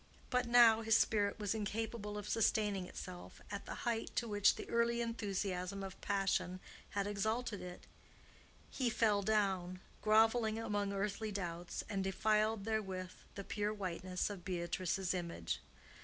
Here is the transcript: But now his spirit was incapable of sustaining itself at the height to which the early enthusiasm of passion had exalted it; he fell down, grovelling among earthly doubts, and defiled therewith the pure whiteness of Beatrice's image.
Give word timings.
But 0.31 0.47
now 0.47 0.81
his 0.81 0.97
spirit 0.97 1.37
was 1.37 1.53
incapable 1.53 2.17
of 2.17 2.27
sustaining 2.27 2.87
itself 2.87 3.39
at 3.51 3.67
the 3.67 3.75
height 3.85 4.09
to 4.15 4.27
which 4.27 4.55
the 4.55 4.67
early 4.67 4.99
enthusiasm 4.99 5.83
of 5.83 6.01
passion 6.01 6.59
had 6.97 7.05
exalted 7.05 7.61
it; 7.61 7.85
he 8.71 8.89
fell 8.89 9.21
down, 9.21 9.79
grovelling 10.01 10.57
among 10.57 10.91
earthly 10.91 11.31
doubts, 11.31 11.83
and 11.87 12.03
defiled 12.03 12.65
therewith 12.65 13.11
the 13.35 13.43
pure 13.43 13.71
whiteness 13.75 14.31
of 14.31 14.43
Beatrice's 14.43 15.13
image. 15.13 15.59